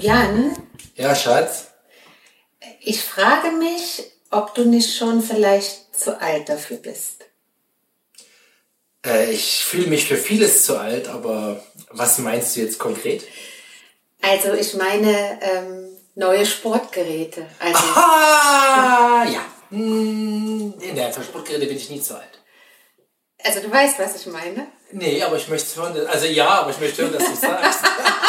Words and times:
Jan, 0.00 0.56
Ja, 0.96 1.14
Schatz. 1.14 1.66
ich 2.80 3.02
frage 3.02 3.50
mich, 3.52 4.02
ob 4.30 4.54
du 4.54 4.64
nicht 4.64 4.96
schon 4.96 5.22
vielleicht 5.22 5.94
zu 5.96 6.20
alt 6.20 6.48
dafür 6.48 6.76
bist. 6.78 7.24
Äh, 9.04 9.30
ich 9.32 9.64
fühle 9.64 9.86
mich 9.88 10.06
für 10.06 10.16
vieles 10.16 10.64
zu 10.64 10.78
alt, 10.78 11.08
aber 11.08 11.62
was 11.90 12.18
meinst 12.18 12.56
du 12.56 12.60
jetzt 12.60 12.78
konkret? 12.78 13.24
Also 14.22 14.52
ich 14.52 14.74
meine 14.74 15.40
ähm, 15.42 15.88
neue 16.14 16.44
Sportgeräte. 16.46 17.46
Also 17.58 17.78
Ah, 17.78 19.26
ja. 19.30 19.40
Hm, 19.70 20.74
nee, 20.78 21.12
für 21.12 21.22
Sportgeräte 21.24 21.66
bin 21.66 21.76
ich 21.76 21.90
nie 21.90 22.00
zu 22.02 22.14
alt. 22.14 22.40
Also 23.42 23.60
du 23.60 23.70
weißt, 23.70 23.98
was 23.98 24.16
ich 24.16 24.26
meine? 24.26 24.66
Nee, 24.92 25.22
aber 25.22 25.36
ich 25.36 25.48
möchte 25.48 25.80
hören, 25.80 26.06
also 26.06 26.26
ja, 26.26 26.48
aber 26.48 26.70
ich 26.70 26.80
möchte 26.80 27.02
hören, 27.02 27.12
dass 27.12 27.24
du 27.24 27.34
sagst. 27.36 27.80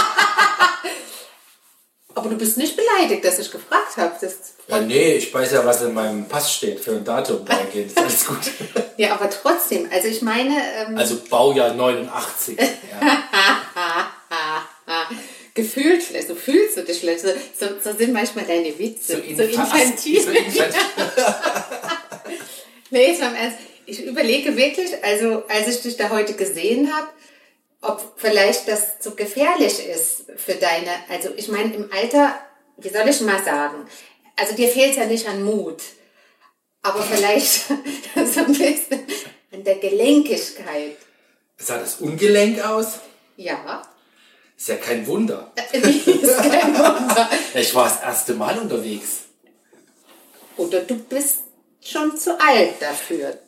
Aber 2.22 2.30
du 2.30 2.38
bist 2.38 2.58
nicht 2.58 2.78
beleidigt, 2.78 3.26
dass 3.26 3.40
ich 3.40 3.52
gefragt 3.52 3.98
habe. 3.98 4.14
Das 4.22 4.36
ja, 4.68 4.80
nee, 4.80 5.16
ich 5.16 5.34
weiß 5.34 5.52
ja, 5.54 5.66
was 5.66 5.82
in 5.82 5.94
meinem 5.94 6.26
Pass 6.28 6.54
steht 6.54 6.80
für 6.80 6.92
ein 6.92 7.04
Datum 7.04 7.44
dahingehend. 7.50 7.92
Ist 7.92 7.98
alles 7.98 8.26
gut. 8.26 8.38
ja, 8.98 9.14
aber 9.14 9.30
trotzdem. 9.30 9.90
Also 9.92 10.08
ich 10.08 10.22
meine, 10.22 10.56
ähm, 10.88 10.98
Also 10.98 11.18
Baujahr 11.30 11.74
89. 11.74 12.58
Ja. 13.02 14.12
gefühlt, 15.54 16.04
so 16.28 16.36
fühlst 16.36 16.78
du 16.78 16.84
dich 16.84 17.00
vielleicht. 17.00 17.22
So, 17.22 17.30
so, 17.60 17.68
so 17.84 17.98
sind 17.98 18.14
manchmal 18.14 18.46
deine 18.46 18.78
Witze. 18.78 19.14
So, 19.14 19.18
infa- 19.20 19.50
infantil. 19.50 20.22
So 20.22 20.30
infantil. 20.32 20.82
nee, 22.90 23.08
jetzt 23.08 23.22
mal 23.22 23.30
im 23.30 23.36
Ernst. 23.36 23.58
Ich 23.86 24.06
überlege 24.06 24.56
wirklich, 24.56 24.92
also 25.04 25.44
als 25.50 25.68
ich 25.68 25.82
dich 25.82 25.98
da 25.98 26.10
heute 26.10 26.34
gesehen 26.34 26.94
habe, 26.96 27.08
ob 27.82 28.14
vielleicht 28.18 28.68
das 28.68 29.00
zu 29.00 29.16
gefährlich 29.16 29.86
ist 29.88 30.26
für 30.38 30.56
deine, 30.56 30.92
also 31.10 31.30
ich 31.36 31.48
meine 31.48 31.74
im 31.74 31.92
Alter, 31.92 32.36
wie 32.78 32.90
soll 32.90 33.08
ich 33.10 33.22
mal 33.22 33.44
sagen, 33.44 33.88
also 34.36 34.56
dir 34.56 34.70
fehlt 34.70 34.96
ja 34.96 35.06
nicht 35.06 35.28
an 35.28 35.44
Mut, 35.44 35.82
aber 36.82 37.02
vielleicht 37.02 37.68
so 38.16 38.40
ein 38.42 38.54
bisschen 38.54 39.06
an 39.52 39.64
der 39.64 39.76
Gelenkigkeit. 39.76 40.98
Sah 41.58 41.78
das 41.78 41.96
ungelenk 41.96 42.64
aus? 42.64 43.00
Ja, 43.38 43.82
Ist 44.58 44.68
ja 44.68 44.76
kein 44.76 45.06
Wunder. 45.08 45.52
ist 45.72 46.38
kein 46.38 46.78
Wunder. 46.78 47.30
Ich 47.54 47.74
war 47.74 47.86
das 47.86 48.02
erste 48.02 48.34
Mal 48.36 48.58
unterwegs. 48.60 49.22
Oder 50.58 50.82
du 50.82 50.96
bist 50.96 51.40
schon 51.84 52.16
zu 52.18 52.40
alt 52.40 52.74
dafür. 52.80 53.40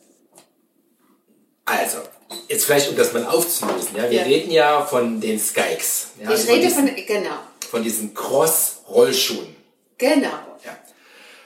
Also, 1.66 2.00
jetzt 2.48 2.66
vielleicht, 2.66 2.90
um 2.90 2.96
das 2.96 3.14
mal 3.14 3.26
aufzulösen. 3.26 3.96
Ja, 3.96 4.04
wir 4.10 4.20
Ja. 4.20 4.24
reden 4.24 4.52
ja 4.52 4.86
von 4.86 5.20
den 5.22 5.40
Skikes. 5.40 6.08
Ja, 6.20 6.26
Ich 6.26 6.30
also 6.30 6.52
rede 6.54 6.68
diesen, 6.68 6.88
von, 6.88 7.06
genau, 7.06 7.40
von 7.70 7.84
diesen 7.84 8.14
Cross-Rollschuhen. 8.14 9.56
genau. 9.98 10.30
Ja. 10.66 10.78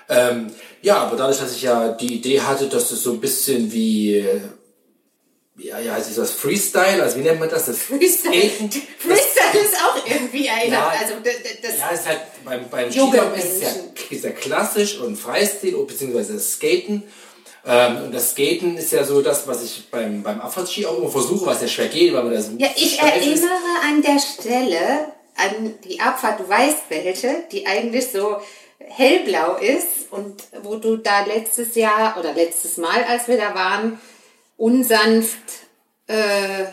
Ähm, 0.10 0.52
ja, 0.82 0.98
aber 1.00 1.18
dadurch, 1.18 1.40
dass 1.40 1.54
ich 1.56 1.64
ja 1.64 1.90
die 1.90 2.16
Idee 2.16 2.40
hatte, 2.42 2.68
dass 2.68 2.92
es 2.92 3.04
so 3.04 3.12
ein 3.14 3.20
bisschen 3.20 3.72
wie, 3.72 4.16
äh, 4.20 4.40
ja, 5.58 5.80
ja, 5.80 5.94
heißt 5.94 6.16
das 6.18 6.32
Freestyle, 6.32 7.02
also 7.02 7.18
wie 7.18 7.22
nennt 7.22 7.40
man 7.40 7.50
das? 7.50 7.66
das 7.66 7.80
Freestyle, 7.80 8.34
Skaten? 8.50 8.70
Freestyle 9.00 9.64
ist 9.64 9.76
auch 9.76 9.98
irgendwie 10.06 10.48
einer, 10.50 10.72
Ja, 10.74 10.94
also 11.02 11.16
das, 11.24 11.34
das 11.64 11.80
Ja, 11.80 11.90
ist 11.90 12.08
halt 12.08 12.20
beim, 12.46 12.70
beim 12.70 12.90
ist 12.90 12.96
es 12.96 13.62
ja, 13.62 13.70
ist 14.12 14.24
ja 14.24 14.30
klassisch 14.32 14.98
und 15.00 15.18
Freistil 15.18 15.76
beziehungsweise 15.86 16.34
das 16.36 16.54
Skaten. 16.54 17.04
Ähm, 17.68 18.06
und 18.06 18.14
das 18.14 18.32
Skaten 18.32 18.78
ist 18.78 18.94
ja 18.94 19.04
so 19.04 19.22
das, 19.22 19.46
was 19.48 19.62
ich 19.64 19.90
beim, 19.92 20.24
beim 20.24 20.40
Abfahrtski 20.40 20.86
auch 20.86 20.98
immer 20.98 21.10
versuche, 21.10 21.46
was 21.46 21.62
ja 21.62 21.68
schwer 21.68 21.90
geht, 21.90 22.14
weil 22.14 22.24
man 22.24 22.34
das 22.34 22.50
Ja, 22.58 22.70
ich 22.76 22.94
steif 22.96 23.18
ist. 23.18 23.26
erinnere 23.28 23.52
an 23.86 24.02
der 24.02 24.20
Stelle 24.20 25.12
an 25.36 25.74
die 25.84 26.00
Abfahrt, 26.00 26.40
du 26.40 26.48
weißt 26.50 26.84
welche, 26.90 27.44
die 27.52 27.68
eigentlich 27.68 28.08
so 28.12 28.38
hellblau 28.80 29.58
ist 29.58 30.12
und 30.12 30.42
wo 30.64 30.76
du 30.78 30.98
da 30.98 31.26
letztes 31.26 31.76
Jahr 31.76 32.18
oder 32.18 32.34
letztes 32.34 32.78
Mal, 32.78 33.04
als 33.04 33.28
wir 33.28 33.38
da 33.38 33.54
waren, 33.54 34.00
unsanft 34.56 35.38
äh, 36.08 36.66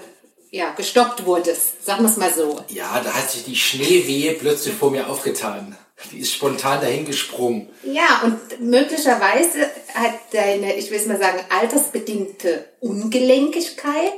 ja, 0.50 0.70
gestoppt 0.76 1.26
wurdest. 1.26 1.84
Sagen 1.84 2.04
wir 2.04 2.10
es 2.10 2.16
mal 2.16 2.32
so. 2.32 2.60
Ja, 2.68 3.00
da 3.04 3.12
hat 3.12 3.30
sich 3.30 3.44
die 3.44 3.56
Schneewehe 3.56 4.34
plötzlich 4.34 4.74
vor 4.74 4.90
mir 4.90 5.08
aufgetan. 5.08 5.76
Die 6.10 6.18
ist 6.18 6.34
spontan 6.34 6.80
dahingesprungen. 6.80 7.68
Ja, 7.84 8.22
und 8.24 8.60
möglicherweise 8.60 9.70
hat 9.94 10.14
deine, 10.32 10.76
ich 10.76 10.90
will 10.90 10.98
es 10.98 11.06
mal 11.06 11.18
sagen, 11.18 11.40
altersbedingte 11.50 12.68
Ungelenkigkeit 12.80 14.12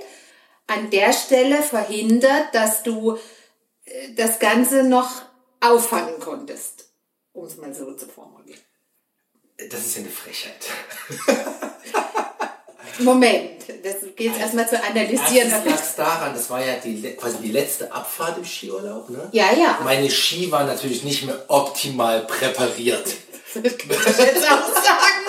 an 0.66 0.90
der 0.90 1.12
Stelle 1.12 1.62
verhindert, 1.62 2.54
dass 2.54 2.82
du 2.82 3.18
äh, 3.84 4.14
das 4.14 4.38
Ganze 4.38 4.82
noch 4.82 5.22
auffangen 5.60 6.18
konntest. 6.18 6.88
Um 7.32 7.44
es 7.44 7.56
mal 7.56 7.74
so 7.74 7.92
zu 7.92 8.06
formulieren. 8.06 8.60
Das 9.70 9.86
ist 9.86 9.96
ja 9.96 10.02
eine 10.02 10.10
Frechheit. 10.10 10.66
Moment, 12.98 13.55
das 14.16 14.24
geht 14.24 14.32
es 14.32 14.38
erstmal 14.38 14.68
zu 14.68 14.82
analysieren. 14.82 15.50
Erstens 15.50 15.96
lag 15.96 16.06
daran, 16.06 16.34
das 16.34 16.48
war 16.48 16.64
ja 16.64 16.74
die, 16.82 17.02
quasi 17.16 17.38
die 17.42 17.52
letzte 17.52 17.92
Abfahrt 17.92 18.38
im 18.38 18.44
Skiurlaub. 18.44 19.10
Ne? 19.10 19.28
Ja, 19.32 19.52
ja. 19.52 19.78
Meine 19.84 20.10
Ski 20.10 20.50
waren 20.50 20.66
natürlich 20.66 21.04
nicht 21.04 21.24
mehr 21.24 21.44
optimal 21.48 22.22
präpariert. 22.22 23.06
Das 23.54 23.78
kann 23.78 23.90
ich 23.90 24.18
jetzt 24.18 24.50
auch 24.50 24.74
sagen. 24.74 25.26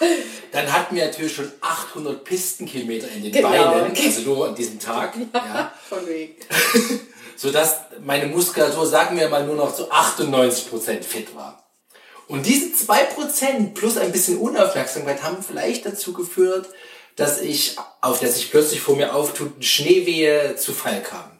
Dann 0.52 0.72
hatten 0.72 0.94
wir 0.94 1.06
natürlich 1.06 1.34
schon 1.34 1.50
800 1.60 2.22
Pistenkilometer 2.22 3.08
in 3.08 3.24
den 3.24 3.32
Genau. 3.32 3.48
Beinen, 3.48 3.96
also 3.96 4.20
nur 4.22 4.48
an 4.48 4.54
diesem 4.54 4.78
Tag. 4.78 5.14
Ja. 5.32 5.72
Von 5.88 6.06
wegen. 6.06 6.36
sodass 7.36 7.80
meine 8.02 8.26
Muskulatur, 8.26 8.86
sagen 8.86 9.18
wir 9.18 9.28
mal, 9.28 9.44
nur 9.44 9.56
noch 9.56 9.74
zu 9.74 9.90
98% 9.90 11.02
fit 11.02 11.34
war. 11.34 11.64
Und 12.26 12.46
diese 12.46 12.66
2% 12.66 13.74
plus 13.74 13.98
ein 13.98 14.12
bisschen 14.12 14.38
Unaufmerksamkeit 14.38 15.22
haben 15.22 15.42
vielleicht 15.42 15.84
dazu 15.84 16.12
geführt, 16.12 16.68
dass 17.16 17.40
ich, 17.40 17.76
auf 18.00 18.20
der 18.20 18.30
sich 18.30 18.50
plötzlich 18.50 18.80
vor 18.80 18.96
mir 18.96 19.14
auftut, 19.14 19.64
Schneewehe 19.64 20.56
zu 20.56 20.72
Fall 20.72 21.02
kam. 21.02 21.30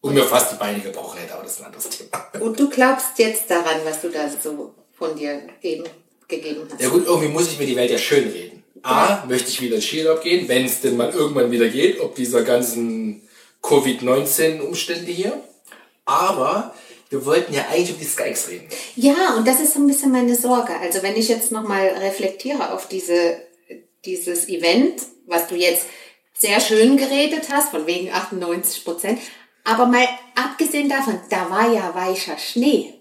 Und 0.00 0.12
mir 0.12 0.24
fast 0.24 0.52
die 0.52 0.56
Beine 0.56 0.80
gebrochen 0.80 1.18
hätte, 1.18 1.32
aber 1.32 1.44
das 1.44 1.52
ist 1.52 1.60
ein 1.60 1.66
anderes 1.66 1.88
Thema. 1.88 2.10
Und 2.40 2.60
du 2.60 2.68
glaubst 2.68 3.18
jetzt 3.18 3.50
daran, 3.50 3.80
was 3.84 4.02
du 4.02 4.10
da 4.10 4.28
so 4.28 4.74
von 4.92 5.16
dir 5.16 5.42
eben 5.62 5.84
gegeben 6.28 6.68
hast. 6.70 6.82
Ja 6.82 6.90
gut, 6.90 7.06
irgendwie 7.06 7.28
muss 7.28 7.50
ich 7.50 7.58
mir 7.58 7.66
die 7.66 7.76
Welt 7.76 7.90
ja 7.90 7.96
schön 7.96 8.28
reden. 8.28 8.64
A, 8.82 9.24
möchte 9.26 9.48
ich 9.48 9.62
wieder 9.62 9.76
in 9.76 9.82
Skiurlaub 9.82 10.22
gehen, 10.22 10.46
wenn 10.46 10.66
es 10.66 10.82
denn 10.82 10.98
mal 10.98 11.10
irgendwann 11.10 11.50
wieder 11.50 11.68
geht, 11.68 12.00
ob 12.00 12.14
dieser 12.14 12.42
ganzen 12.42 13.26
Covid-19-Umstände 13.62 15.10
hier. 15.10 15.42
Aber 16.04 16.74
wir 17.08 17.24
wollten 17.24 17.54
ja 17.54 17.64
eigentlich 17.70 17.92
um 17.92 17.98
die 17.98 18.04
Skykes 18.04 18.48
reden. 18.50 18.68
Ja, 18.96 19.36
und 19.38 19.48
das 19.48 19.60
ist 19.60 19.72
so 19.72 19.80
ein 19.80 19.86
bisschen 19.86 20.12
meine 20.12 20.34
Sorge. 20.34 20.76
Also 20.82 21.02
wenn 21.02 21.16
ich 21.16 21.28
jetzt 21.28 21.50
nochmal 21.50 21.88
reflektiere 21.88 22.74
auf 22.74 22.88
diese, 22.88 23.38
dieses 24.06 24.48
Event, 24.48 25.02
was 25.26 25.48
du 25.48 25.54
jetzt 25.54 25.86
sehr 26.32 26.60
schön 26.60 26.96
geredet 26.96 27.48
hast, 27.50 27.70
von 27.70 27.86
wegen 27.86 28.12
98 28.12 28.84
Prozent, 28.84 29.20
aber 29.64 29.86
mal 29.86 30.06
abgesehen 30.34 30.88
davon, 30.88 31.18
da 31.30 31.48
war 31.50 31.72
ja 31.72 31.94
weicher 31.94 32.38
Schnee. 32.38 32.94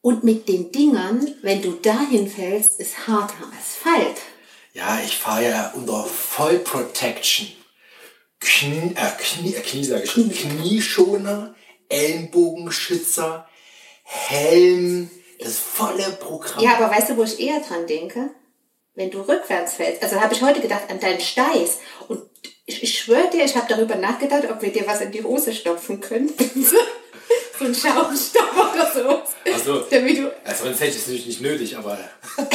Und 0.00 0.24
mit 0.24 0.48
den 0.48 0.70
Dingern, 0.70 1.34
wenn 1.42 1.62
du 1.62 1.72
dahin 1.72 2.28
fällst, 2.28 2.78
ist 2.80 3.08
harter 3.08 3.50
Asphalt. 3.58 4.16
Ja, 4.72 5.00
ich 5.04 5.16
fahre 5.16 5.44
ja 5.44 5.72
unter 5.74 6.04
Voll 6.04 6.58
Protection. 6.60 7.48
Knie, 8.40 8.94
äh, 8.94 9.10
Knie, 9.18 9.54
äh, 9.54 9.60
Knie 9.60 9.84
sag 9.84 10.04
ich 10.04 10.10
schon. 10.10 10.30
Knieschoner, 10.30 11.54
Ellenbogenschützer, 11.88 13.48
Helm, 14.04 15.10
das 15.40 15.58
volle 15.58 16.16
Programm. 16.20 16.62
Ja, 16.62 16.76
aber 16.76 16.94
weißt 16.94 17.10
du, 17.10 17.16
wo 17.16 17.24
ich 17.24 17.40
eher 17.40 17.60
dran 17.60 17.86
denke? 17.86 18.30
Wenn 18.98 19.12
du 19.12 19.20
rückwärts 19.20 19.74
fällst. 19.74 20.02
Also 20.02 20.20
habe 20.20 20.34
ich 20.34 20.42
heute 20.42 20.60
gedacht 20.60 20.90
an 20.90 20.98
deinen 20.98 21.20
Steiß. 21.20 21.78
Und 22.08 22.20
ich, 22.66 22.82
ich 22.82 22.98
schwöre 22.98 23.30
dir, 23.30 23.44
ich 23.44 23.54
habe 23.54 23.66
darüber 23.68 23.94
nachgedacht, 23.94 24.50
ob 24.50 24.60
wir 24.60 24.72
dir 24.72 24.88
was 24.88 25.00
in 25.00 25.12
die 25.12 25.22
Hose 25.22 25.54
stopfen 25.54 26.00
können. 26.00 26.28
so 27.58 27.64
ein 27.64 27.72
Schaumstoff 27.76 28.74
oder 28.74 28.90
so. 28.92 29.22
Also, 29.52 29.86
Damit 29.88 30.18
du, 30.18 30.32
also 30.44 30.64
sonst 30.64 30.80
hätte 30.80 30.90
ich 30.90 30.96
es 30.96 31.06
natürlich 31.06 31.26
nicht 31.26 31.40
nötig, 31.40 31.76
aber 31.76 31.96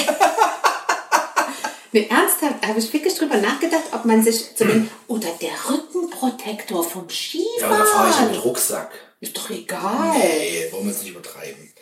ne, 1.93 2.09
ernsthaft, 2.09 2.67
habe 2.67 2.77
ich 2.79 2.91
wirklich 2.91 3.15
drüber 3.15 3.37
nachgedacht, 3.37 3.85
ob 3.93 4.03
man 4.03 4.21
sich 4.21 4.53
zumindest, 4.57 4.91
oder 5.07 5.29
der 5.41 5.51
Rückenprotektor 5.69 6.83
vom 6.83 7.07
ja, 7.07 7.67
aber 7.67 7.77
da 7.77 7.85
fahre 7.85 8.09
ich 8.09 8.15
ja 8.15 8.21
mit 8.23 8.31
Skifahren. 8.31 8.49
Rucksack. 8.49 8.91
Ist 9.21 9.37
doch 9.37 9.49
egal. 9.49 10.21
Ey, 10.21 10.67
wollen 10.73 10.87
wir 10.87 10.91
es 10.91 11.03
nicht 11.03 11.11
übertreiben. 11.11 11.73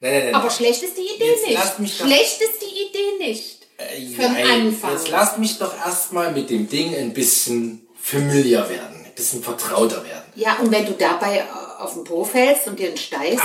Nein, 0.00 0.12
nein, 0.12 0.24
nein. 0.26 0.34
Aber 0.34 0.50
schlecht 0.50 0.82
ist 0.82 0.98
die 0.98 1.08
Idee 1.16 1.30
Jetzt 1.30 1.46
nicht. 1.46 1.54
lass 1.54 1.78
mich 1.78 1.96
doch- 1.96 2.04
Schlecht 2.04 2.42
ist 2.42 2.60
die 2.60 2.82
Idee 2.82 3.26
nicht. 3.26 3.57
Äh, 3.78 4.06
Für 4.14 4.22
den 4.22 4.32
nein, 4.32 4.66
Anfang. 4.68 4.92
Jetzt 4.92 5.08
lass 5.08 5.38
mich 5.38 5.58
doch 5.58 5.74
erstmal 5.76 6.32
mit 6.32 6.50
dem 6.50 6.68
Ding 6.68 6.94
ein 6.94 7.12
bisschen 7.14 7.86
familiar 8.00 8.68
werden, 8.68 9.04
ein 9.04 9.14
bisschen 9.14 9.42
vertrauter 9.42 10.04
werden. 10.04 10.24
Ja, 10.34 10.56
und 10.56 10.70
wenn 10.70 10.84
du 10.86 10.92
dabei 10.92 11.38
äh, 11.38 11.82
auf 11.82 11.94
den 11.94 12.04
Po 12.04 12.24
fällst 12.24 12.66
und 12.66 12.78
dir 12.78 12.88
einen 12.88 12.96
Steiß 12.96 13.40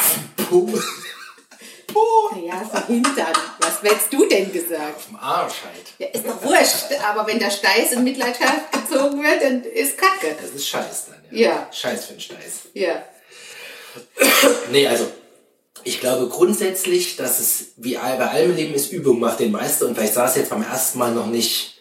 Puh, 0.49 0.69
Ja, 2.45 2.61
so 2.71 2.87
Hintern. 2.87 3.33
Was 3.59 3.81
hättest 3.83 4.11
du 4.11 4.25
denn 4.25 4.51
gesagt? 4.51 5.01
im 5.09 5.15
Arsch 5.17 5.53
halt. 5.63 5.93
Ja, 5.99 6.07
ist 6.07 6.25
doch 6.25 6.43
wurscht. 6.43 6.85
Aber 7.03 7.27
wenn 7.27 7.37
der 7.39 7.51
Steiß 7.51 7.91
in 7.91 8.03
Mitleidenschaft 8.03 8.71
gezogen 8.71 9.21
wird, 9.23 9.41
dann 9.43 9.63
ist 9.63 9.97
Kacke. 9.97 10.35
Das 10.41 10.49
ist 10.51 10.67
Scheiß 10.67 11.05
dann, 11.07 11.23
ja. 11.31 11.49
Ja. 11.49 11.69
Scheiß 11.71 12.05
für 12.05 12.13
den 12.13 12.21
Steiß. 12.21 12.53
Ja. 12.73 13.03
nee, 14.71 14.87
also 14.87 15.07
ich 15.83 15.99
glaube 15.99 16.27
grundsätzlich, 16.29 17.15
dass 17.15 17.39
es 17.39 17.65
wie 17.77 17.95
bei 17.95 18.27
allem 18.27 18.51
im 18.51 18.55
Leben 18.57 18.73
ist, 18.73 18.91
Übung 18.91 19.19
macht 19.19 19.39
den 19.39 19.51
Meister 19.51 19.87
und 19.87 19.95
vielleicht 19.95 20.13
sah 20.13 20.25
es 20.27 20.35
jetzt 20.35 20.49
beim 20.49 20.63
ersten 20.63 20.99
Mal 20.99 21.13
noch 21.13 21.27
nicht 21.27 21.79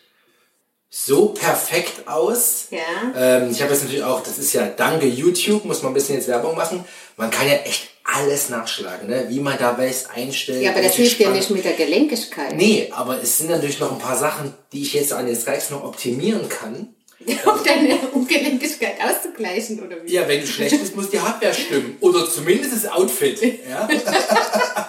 so 0.90 1.28
perfekt 1.28 2.06
aus. 2.06 2.66
Ja. 2.70 2.78
Ähm, 3.16 3.50
ich 3.50 3.62
habe 3.62 3.72
jetzt 3.72 3.82
natürlich 3.82 4.04
auch, 4.04 4.22
das 4.22 4.38
ist 4.38 4.52
ja 4.52 4.66
danke 4.66 5.06
YouTube, 5.06 5.64
muss 5.64 5.82
man 5.82 5.92
ein 5.92 5.94
bisschen 5.94 6.16
jetzt 6.16 6.28
Werbung 6.28 6.54
machen. 6.54 6.84
Man 7.16 7.30
kann 7.30 7.46
ja 7.48 7.54
echt 7.64 7.88
alles 8.04 8.50
nachschlagen, 8.50 9.08
ne? 9.08 9.26
wie 9.28 9.40
man 9.40 9.56
da 9.58 9.78
was 9.78 10.10
einstellt. 10.10 10.62
Ja, 10.62 10.72
aber 10.72 10.82
das 10.82 10.94
hilft 10.94 11.18
Spann- 11.20 11.32
nicht 11.32 11.50
mit 11.50 11.64
der 11.64 11.72
Gelenkigkeit. 11.74 12.56
Nee, 12.56 12.90
aber 12.94 13.22
es 13.22 13.38
sind 13.38 13.48
natürlich 13.50 13.78
noch 13.78 13.92
ein 13.92 13.98
paar 13.98 14.18
Sachen, 14.18 14.52
die 14.72 14.82
ich 14.82 14.92
jetzt 14.92 15.12
an 15.12 15.26
den 15.26 15.36
Skypes 15.36 15.70
noch 15.70 15.84
optimieren 15.84 16.48
kann. 16.48 16.94
Um 17.44 17.64
deine 17.64 17.98
Ungelenkigkeit 18.12 18.96
auszugleichen, 19.00 19.82
oder 19.82 19.96
wie? 20.04 20.12
Ja, 20.12 20.26
wenn 20.26 20.40
du 20.40 20.46
schlecht 20.46 20.78
bist, 20.78 20.96
muss 20.96 21.10
die 21.10 21.20
Hardware 21.20 21.54
stimmen. 21.54 21.96
Oder 22.00 22.28
zumindest 22.28 22.72
das 22.72 22.90
Outfit. 22.90 23.40
Ja? 23.68 23.88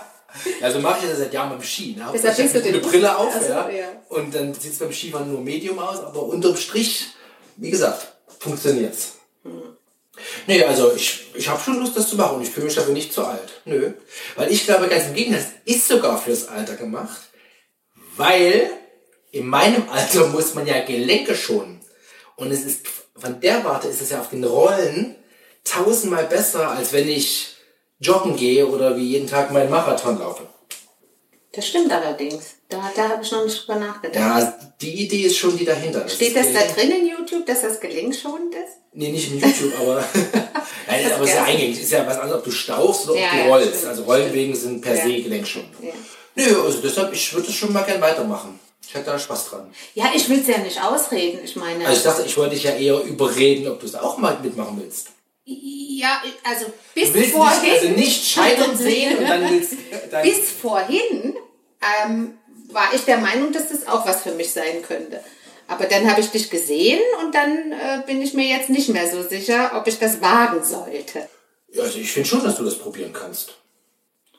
Also 0.62 0.80
mache 0.80 1.00
ich 1.04 1.10
das 1.10 1.20
seit 1.20 1.34
Jahren 1.34 1.52
beim 1.52 1.62
Ski. 1.62 1.96
Ne? 1.98 2.06
Deshalb 2.12 2.38
ich 2.38 2.46
habe 2.46 2.50
bringst 2.50 2.66
du 2.66 2.70
eine 2.70 2.80
Brille 2.80 3.18
auf, 3.18 3.34
Ach 3.36 3.42
so, 3.42 3.50
ja. 3.50 3.70
ja. 3.70 3.88
Und 4.10 4.34
dann 4.34 4.54
sieht 4.54 4.74
es 4.74 4.80
beim 4.80 4.92
Skifahren 4.92 5.32
nur 5.32 5.42
Medium 5.42 5.78
aus, 5.78 6.00
aber 6.00 6.24
unterm 6.24 6.58
Strich, 6.58 7.08
wie 7.58 7.70
gesagt, 7.70 8.14
funktioniert's. 8.40 9.14
Nee, 10.48 10.64
also 10.64 10.94
ich, 10.96 11.28
ich 11.36 11.48
habe 11.48 11.62
schon 11.62 11.80
Lust, 11.80 11.96
das 11.96 12.10
zu 12.10 12.16
machen 12.16 12.38
und 12.38 12.44
ich 12.44 12.50
fühle 12.50 12.66
mich 12.66 12.76
dafür 12.76 12.94
nicht 12.94 13.14
zu 13.14 13.26
alt. 13.26 13.62
Nö. 13.66 13.94
Weil 14.36 14.52
ich 14.52 14.66
glaube, 14.66 14.88
ganz 14.88 15.06
im 15.06 15.14
Gegenteil, 15.14 15.46
es 15.66 15.76
ist 15.76 15.88
sogar 15.88 16.22
fürs 16.22 16.48
Alter 16.48 16.76
gemacht, 16.76 17.22
weil 18.18 18.70
in 19.32 19.48
meinem 19.48 19.90
Alter 19.90 20.28
muss 20.28 20.54
man 20.54 20.68
ja 20.68 20.84
Gelenke 20.84 21.36
schonen. 21.36 21.80
Und 22.38 22.52
es 22.52 22.62
ist, 22.66 22.86
von 23.16 23.40
der 23.40 23.64
Warte 23.64 23.88
ist 23.88 24.02
es 24.02 24.10
ja 24.10 24.22
auf 24.22 24.30
den 24.30 24.44
Rollen 24.44 25.16
tausendmal 25.64 26.26
besser, 26.26 26.70
als 26.72 26.92
wenn 26.94 27.08
ich 27.08 27.56
joggen 28.00 28.36
gehe 28.36 28.68
oder 28.68 28.98
wie 28.98 29.04
jeden 29.08 29.28
Tag 29.28 29.52
meinen 29.52 29.70
Marathon 29.70 30.20
laufe. 30.20 30.48
Das 31.54 31.68
stimmt 31.68 31.92
allerdings. 31.92 32.56
Da, 32.68 32.92
da 32.96 33.10
habe 33.10 33.24
ich 33.24 33.32
noch 33.32 33.46
nicht 33.46 33.62
drüber 33.68 33.80
nachgedacht. 33.80 34.16
Ja, 34.16 34.60
die 34.82 35.04
Idee 35.04 35.22
ist 35.22 35.38
schon 35.38 35.56
die 35.56 35.66
dahinter. 35.66 36.10
Steht 36.10 36.36
das 36.36 36.48
da 36.52 36.62
drin 36.62 36.90
in 36.92 37.08
YouTube, 37.08 37.46
dass 37.46 37.62
das 37.62 37.80
gelenkschonend 37.80 38.56
ist? 38.56 38.74
Nee, 38.94 39.12
nicht 39.12 39.32
in 39.32 39.40
YouTube, 39.40 39.72
aber, 39.80 40.04
Nein, 40.88 41.12
aber 41.14 41.24
es 41.24 41.30
ist 41.30 41.36
ja 41.36 41.44
eingängig. 41.44 41.78
Es 41.78 41.84
ist 41.84 41.92
ja 41.92 42.08
was 42.08 42.18
anderes, 42.18 42.40
ob 42.40 42.46
du 42.46 42.52
staufst 42.52 43.04
oder 43.06 43.14
ob 43.14 43.20
Ja, 43.20 43.32
du 43.32 43.38
ja, 43.38 43.46
rollst. 43.46 43.70
stimmt, 43.76 43.86
also 43.86 44.04
Rollwegen 44.04 44.56
sind 44.56 44.82
per 44.82 44.96
se 44.96 45.22
gelenkschonend. 45.22 45.70
Nö, 46.36 46.62
also 46.64 46.80
deshalb, 46.82 47.14
ich 47.14 47.32
würde 47.34 47.48
es 47.48 47.54
schon 47.54 47.72
mal 47.72 47.84
gern 47.84 48.02
weitermachen. 48.02 48.60
Ich 48.88 48.94
hätte 48.94 49.06
da 49.06 49.20
Spaß 49.20 49.50
dran. 49.50 49.74
Ja, 49.96 50.12
ich 50.14 50.28
will 50.30 50.40
es 50.42 50.48
ja 50.48 50.58
nicht 50.60 50.82
ausreden. 50.82 51.40
Ich 51.44 51.56
meine, 51.56 51.86
Also 51.86 51.98
ich 51.98 52.04
dachte, 52.04 52.24
ich 52.24 52.38
wollte 52.38 52.56
dich 52.56 52.64
ja 52.64 52.72
eher 52.72 53.02
überreden, 53.02 53.68
ob 53.68 53.80
du 53.80 53.86
es 53.86 53.96
auch 53.96 54.18
mal 54.18 54.38
mitmachen 54.42 54.80
willst. 54.82 55.08
ja, 55.46 56.22
also 56.44 56.66
bis 56.94 57.14
willst 57.14 57.32
vorhin, 57.32 57.62
nicht, 57.62 57.82
also 57.82 57.88
nicht 57.96 58.26
scheitern 58.28 58.78
sehen 58.78 59.18
und 59.18 59.28
dann 59.28 59.50
willst 59.50 59.74
dann, 60.12 60.24
bis 60.24 60.52
vorhin 60.52 61.36
ähm, 62.06 62.38
war 62.72 62.94
ich 62.94 63.06
der 63.06 63.18
Meinung, 63.18 63.52
dass 63.52 63.70
das 63.70 63.88
auch 63.88 64.06
was 64.06 64.22
für 64.22 64.32
mich 64.32 64.52
sein 64.52 64.82
könnte. 64.86 65.24
Aber 65.68 65.86
dann 65.86 66.10
habe 66.10 66.22
ich 66.22 66.30
dich 66.30 66.50
gesehen 66.50 67.00
und 67.24 67.34
dann 67.34 67.72
äh, 67.72 68.04
bin 68.06 68.22
ich 68.22 68.34
mir 68.34 68.46
jetzt 68.46 68.70
nicht 68.70 68.90
mehr 68.90 69.10
so 69.10 69.24
sicher, 69.24 69.72
ob 69.76 69.88
ich 69.88 69.98
das 69.98 70.22
wagen 70.22 70.64
sollte. 70.64 71.28
Also 71.80 71.98
ich 71.98 72.12
finde 72.12 72.30
schon, 72.30 72.44
dass 72.44 72.58
du 72.58 72.66
das 72.66 72.78
probieren 72.78 73.14
kannst. 73.14 73.54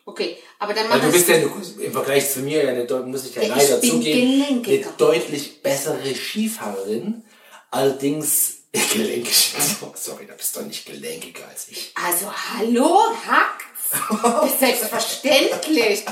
Okay, 0.07 0.37
aber 0.59 0.75
dann 0.75 0.89
mach 0.89 1.01
du 1.01 1.11
bist 1.11 1.29
ja 1.29 1.37
im 1.37 1.93
Vergleich 1.93 2.31
zu 2.31 2.41
mir, 2.41 2.63
ja 2.63 3.01
muss 3.01 3.25
ich 3.27 3.35
ja 3.35 3.43
leider 3.47 3.81
zugeben, 3.81 4.65
eine 4.67 4.87
deutlich 4.99 5.63
bessere 5.63 6.15
Skifahrerin. 6.15 7.25
Allerdings 7.71 8.59
gelenkig. 8.93 9.55
Sorry, 9.95 10.27
da 10.27 10.35
bist 10.35 10.55
du 10.55 10.61
doch 10.61 10.67
nicht 10.67 10.85
gelenkiger 10.85 11.49
als 11.49 11.69
ich. 11.69 11.93
Also, 11.95 12.27
hallo, 12.31 13.01
hackt's? 13.27 14.59
Selbstverständlich. 14.61 16.05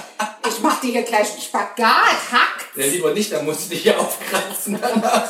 Ich 0.48 0.60
mach 0.62 0.80
dir 0.80 0.92
hier 0.92 1.02
gleich 1.02 1.30
einen 1.32 1.42
Spagat, 1.42 2.32
hackt's? 2.32 2.64
Ja, 2.76 2.86
lieber 2.86 3.12
nicht, 3.12 3.30
dann 3.30 3.44
musst 3.44 3.66
du 3.66 3.70
dich 3.70 3.82
hier 3.82 4.00
aufkratzen 4.00 4.78
danach. 4.80 5.28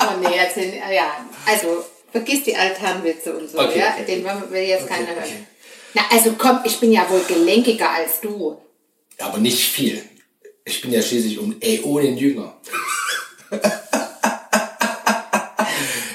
Oh 0.00 0.18
nee, 0.20 0.36
erzähl, 0.36 0.74
ja, 0.92 1.24
also, 1.46 1.84
vergiss 2.12 2.44
die 2.44 2.54
Altanwitze 2.54 3.34
und 3.34 3.48
so, 3.48 3.58
Okay, 3.58 3.78
ja? 3.78 3.94
okay. 3.94 4.04
Den 4.04 4.24
will 4.50 4.62
jetzt 4.62 4.84
Okay, 4.84 4.94
keiner 4.94 5.12
okay. 5.18 5.46
Na, 5.94 6.02
also 6.10 6.32
komm, 6.36 6.60
ich 6.64 6.78
bin 6.80 6.92
ja 6.92 7.08
wohl 7.08 7.22
gelenkiger 7.28 7.90
als 7.90 8.20
du. 8.20 8.58
Aber 9.18 9.38
nicht 9.38 9.60
viel. 9.68 10.02
Ich 10.64 10.80
bin 10.80 10.92
ja 10.92 11.00
schließlich 11.02 11.38
um 11.38 11.56
Äonen 11.60 12.16
jünger. 12.16 12.56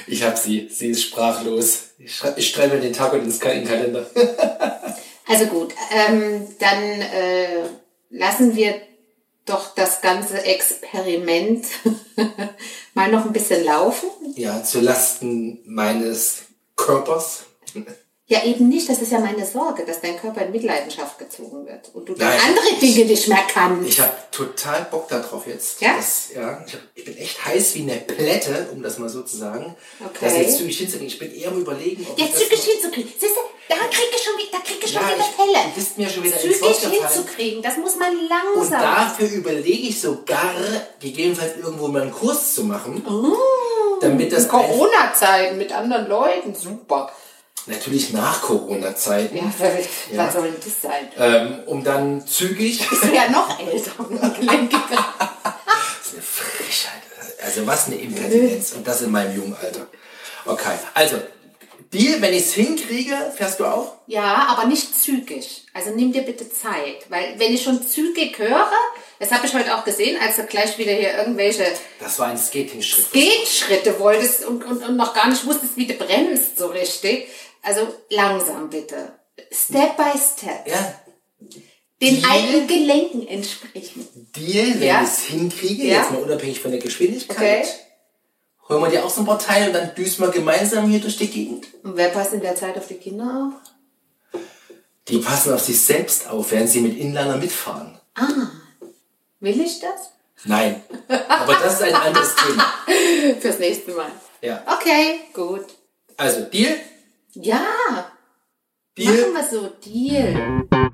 Ich 0.06 0.24
hab 0.24 0.36
sie. 0.36 0.68
Sie 0.68 0.88
ist 0.88 1.02
sprachlos. 1.04 1.90
Ich, 1.98 2.14
schrei- 2.16 2.34
ich 2.36 2.48
schreibe 2.50 2.74
mir 2.76 2.80
den 2.82 2.92
Tag 2.92 3.12
und 3.12 3.24
den 3.24 3.38
Kalender. 3.64 4.06
Also 5.26 5.46
gut, 5.46 5.72
ähm, 5.92 6.44
dann 6.58 6.82
äh, 6.82 7.62
lassen 8.10 8.56
wir 8.56 8.80
doch 9.46 9.76
das 9.76 10.00
ganze 10.00 10.42
Experiment 10.44 11.64
mal 12.94 13.12
noch 13.12 13.26
ein 13.26 13.32
bisschen 13.32 13.62
laufen. 13.64 14.10
Ja, 14.34 14.64
zu 14.64 14.80
Lasten 14.80 15.60
meines 15.66 16.46
Körpers. 16.74 17.44
Ja, 18.32 18.44
eben 18.44 18.68
nicht. 18.68 18.88
Das 18.88 19.02
ist 19.02 19.10
ja 19.10 19.18
meine 19.18 19.44
Sorge, 19.44 19.84
dass 19.84 20.00
dein 20.00 20.16
Körper 20.16 20.42
in 20.42 20.52
Mitleidenschaft 20.52 21.18
gezogen 21.18 21.66
wird 21.66 21.90
und 21.94 22.08
du 22.08 22.14
dann 22.14 22.28
Nein, 22.28 22.38
andere 22.46 22.64
ich- 22.70 22.78
Dinge 22.78 23.04
nicht 23.06 23.26
mehr 23.26 23.42
kannst. 23.52 23.88
Ich 23.88 24.00
habe 24.00 24.12
total 24.30 24.86
Bock 24.88 25.08
darauf 25.08 25.48
jetzt. 25.48 25.80
Ja? 25.80 25.96
Das, 25.96 26.28
ja 26.32 26.62
ich, 26.64 26.72
hab, 26.74 26.80
ich 26.94 27.04
bin 27.04 27.16
echt 27.18 27.44
heiß 27.44 27.74
wie 27.74 27.82
eine 27.82 27.96
Plätte, 27.96 28.68
um 28.72 28.84
das 28.84 28.98
mal 28.98 29.08
so 29.08 29.22
zu 29.22 29.36
sagen. 29.36 29.74
Okay. 29.98 30.18
Das 30.20 30.36
jetzt 30.36 30.58
zügig 30.58 30.78
hinzukriegen. 30.78 31.08
Ich 31.08 31.18
bin 31.18 31.34
eher 31.34 31.48
am 31.48 31.58
überlegen, 31.60 32.06
ob 32.08 32.16
Ja, 32.18 32.26
ich 32.26 32.30
das 32.30 32.40
zügig 32.42 32.60
hinzukriegen. 32.62 33.12
Siehst 33.18 33.34
du, 33.34 33.40
da 33.68 33.74
krieg 33.90 34.08
ich 34.14 34.22
schon, 34.22 34.38
wieder- 34.38 34.52
da 34.52 34.58
krieg 34.58 34.78
ich 34.80 34.92
schon 34.92 35.02
Ja, 35.02 35.08
wieder 35.14 35.24
Fälle. 35.24 35.64
du 35.68 35.74
bist 35.80 35.98
mir 35.98 36.08
schon 36.08 36.22
wieder 36.22 36.40
ins 36.40 36.58
Zügig 36.80 37.00
hinzukriegen, 37.00 37.62
das 37.62 37.76
muss 37.78 37.96
man 37.96 38.10
Und 38.16 38.28
langsam. 38.28 38.80
dafür 38.80 39.28
überlege 39.28 39.88
ich 39.88 40.00
sogar, 40.00 40.54
gegebenenfalls 41.00 41.56
irgendwo 41.56 41.88
mal 41.88 42.02
einen 42.02 42.12
Kurs 42.12 42.54
zu 42.54 42.62
machen. 42.62 43.04
Oh. 43.08 43.34
damit 44.00 44.32
das 44.32 44.46
Corona-Zeiten 44.48 45.58
mit 45.58 45.72
anderen 45.72 46.08
Leuten, 46.08 46.54
super. 46.54 47.10
Natürlich 47.70 48.12
nach 48.12 48.42
Corona-Zeiten, 48.42 49.36
Ja, 49.36 49.44
was, 49.58 50.16
was 50.16 50.32
soll 50.34 50.52
das 50.62 50.80
sein? 50.82 51.08
ähm, 51.18 51.60
um 51.66 51.82
dann 51.84 52.26
zügig. 52.26 52.78
das 52.78 52.88
Bist 52.90 53.04
du 53.04 53.14
ja 53.14 53.30
noch 53.30 53.58
älter 53.58 53.92
und 53.98 54.20
gelenkiger. 54.20 54.80
ist 56.04 56.12
eine 56.14 56.22
Frechheit. 56.22 57.02
Also 57.42 57.66
was 57.66 57.86
eine 57.86 57.96
Impertinenz. 57.96 58.72
Und 58.72 58.86
das 58.86 59.02
in 59.02 59.10
meinem 59.10 59.34
jungen 59.36 59.54
Alter. 59.60 59.86
Okay, 60.44 60.74
also, 60.94 61.16
Deal, 61.92 62.20
wenn 62.22 62.32
ich 62.32 62.42
es 62.44 62.52
hinkriege, 62.54 63.32
fährst 63.36 63.58
du 63.58 63.64
auch? 63.64 63.94
Ja, 64.06 64.46
aber 64.50 64.66
nicht 64.68 64.94
zügig. 65.02 65.64
Also 65.74 65.90
nimm 65.90 66.12
dir 66.12 66.22
bitte 66.22 66.48
Zeit. 66.48 67.06
Weil 67.08 67.34
wenn 67.38 67.52
ich 67.52 67.64
schon 67.64 67.84
zügig 67.84 68.38
höre, 68.38 68.70
das 69.18 69.32
habe 69.32 69.46
ich 69.46 69.54
heute 69.54 69.76
auch 69.76 69.84
gesehen, 69.84 70.16
als 70.20 70.36
du 70.36 70.44
gleich 70.44 70.78
wieder 70.78 70.92
hier 70.92 71.14
irgendwelche 71.16 71.64
Das 71.98 72.18
war 72.20 72.28
ein 72.28 72.38
Skating-Schritt. 72.38 73.10
Gehschritte 73.12 73.98
wolltest 73.98 74.44
und, 74.44 74.64
und, 74.64 74.82
und 74.84 74.96
noch 74.96 75.14
gar 75.14 75.28
nicht 75.28 75.44
wusstest, 75.44 75.76
wie 75.76 75.86
du 75.86 75.94
bremst 75.94 76.58
so 76.58 76.68
richtig. 76.68 77.26
Also 77.62 77.88
langsam 78.08 78.70
bitte. 78.70 79.12
Step 79.50 79.96
by 79.96 80.16
step. 80.16 80.66
Ja, 80.68 80.94
Den 82.00 82.20
Deal? 82.22 82.30
alten 82.30 82.66
Gelenken 82.68 83.26
entsprechen. 83.26 84.06
Deal, 84.36 84.74
wenn 84.80 84.86
Ja. 84.86 85.02
ich 85.02 85.08
es 85.08 85.24
hinkriege, 85.24 85.84
Ja. 85.84 85.98
jetzt 86.02 86.12
mal 86.12 86.22
unabhängig 86.22 86.60
von 86.60 86.70
der 86.70 86.80
Geschwindigkeit. 86.80 87.36
Okay. 87.64 87.68
Holen 88.70 88.82
wir 88.82 88.88
dir 88.90 89.04
auch 89.04 89.10
so 89.10 89.22
ein 89.22 89.26
paar 89.26 89.38
Teile 89.38 89.66
und 89.66 89.72
dann 89.72 89.94
düsen 89.96 90.24
wir 90.24 90.30
gemeinsam 90.30 90.88
hier 90.88 91.00
durch 91.00 91.16
die 91.16 91.26
Gegend. 91.26 91.66
Und 91.82 91.96
wer 91.96 92.10
passt 92.10 92.32
in 92.34 92.40
der 92.40 92.54
Zeit 92.54 92.78
auf 92.78 92.86
die 92.86 92.94
Kinder 92.94 93.50
auf? 93.52 94.40
Die 95.08 95.18
passen 95.18 95.52
auf 95.52 95.60
sich 95.60 95.80
selbst 95.80 96.28
auf, 96.28 96.52
während 96.52 96.68
sie 96.68 96.80
mit 96.80 96.96
Inliner 96.96 97.36
mitfahren. 97.36 97.98
Will 99.40 99.60
ich 99.60 99.80
das? 99.80 100.12
Nein, 100.44 100.82
aber 101.08 101.54
das 101.54 101.74
ist 101.74 101.82
ein 101.82 101.94
anderes 101.94 102.34
Thema. 102.36 102.72
Fürs 103.40 103.58
nächste 103.58 103.90
Mal. 103.90 104.12
Ja. 104.40 104.62
Okay, 104.66 105.20
gut. 105.32 105.66
Also, 106.16 106.42
Deal? 106.42 106.76
Ja, 107.32 108.12
Deal? 108.96 109.32
machen 109.32 109.34
wir 109.34 109.44
so. 109.44 109.66
Deal. 109.84 110.90